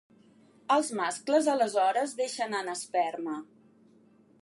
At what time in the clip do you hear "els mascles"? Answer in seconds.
0.75-1.51